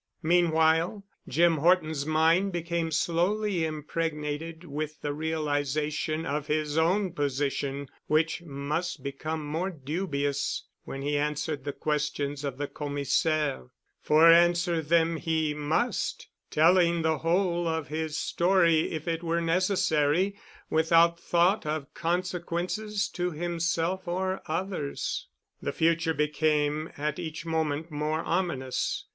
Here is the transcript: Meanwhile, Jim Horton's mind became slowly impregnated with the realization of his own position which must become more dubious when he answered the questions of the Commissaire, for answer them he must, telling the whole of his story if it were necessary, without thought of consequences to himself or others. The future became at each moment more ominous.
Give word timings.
Meanwhile, 0.23 1.03
Jim 1.27 1.57
Horton's 1.57 2.07
mind 2.07 2.51
became 2.51 2.89
slowly 2.89 3.63
impregnated 3.65 4.63
with 4.63 4.99
the 5.01 5.13
realization 5.13 6.25
of 6.25 6.47
his 6.47 6.75
own 6.75 7.11
position 7.13 7.87
which 8.07 8.41
must 8.41 9.03
become 9.03 9.45
more 9.45 9.69
dubious 9.69 10.63
when 10.85 11.03
he 11.03 11.19
answered 11.19 11.65
the 11.65 11.71
questions 11.71 12.43
of 12.43 12.57
the 12.57 12.67
Commissaire, 12.67 13.67
for 14.01 14.25
answer 14.33 14.81
them 14.81 15.17
he 15.17 15.53
must, 15.53 16.29
telling 16.49 17.03
the 17.03 17.19
whole 17.19 17.67
of 17.67 17.89
his 17.89 18.17
story 18.17 18.91
if 18.93 19.07
it 19.07 19.21
were 19.21 19.39
necessary, 19.39 20.35
without 20.67 21.19
thought 21.19 21.63
of 21.67 21.93
consequences 21.93 23.07
to 23.09 23.29
himself 23.33 24.07
or 24.07 24.41
others. 24.47 25.27
The 25.61 25.71
future 25.71 26.15
became 26.15 26.91
at 26.97 27.19
each 27.19 27.45
moment 27.45 27.91
more 27.91 28.23
ominous. 28.23 29.05